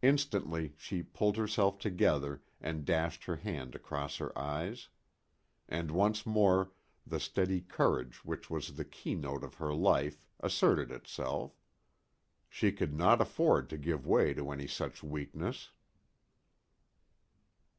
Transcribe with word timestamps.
Instantly 0.00 0.72
she 0.78 1.02
pulled 1.02 1.36
herself 1.36 1.78
together, 1.78 2.40
and 2.58 2.86
dashed 2.86 3.24
her 3.24 3.36
hand 3.36 3.74
across 3.74 4.16
her 4.16 4.32
eyes. 4.38 4.88
And 5.68 5.90
once 5.90 6.24
more 6.24 6.72
the 7.06 7.20
steady 7.20 7.60
courage 7.60 8.24
which 8.24 8.48
was 8.48 8.76
the 8.76 8.86
key 8.86 9.14
note 9.14 9.44
of 9.44 9.56
her 9.56 9.74
life 9.74 10.22
asserted 10.40 10.90
itself. 10.90 11.60
She 12.48 12.72
could 12.72 12.94
not 12.94 13.20
afford 13.20 13.68
to 13.68 13.76
give 13.76 14.06
way 14.06 14.32
to 14.32 14.52
any 14.52 14.68
such 14.68 15.02
weakness. 15.02 15.68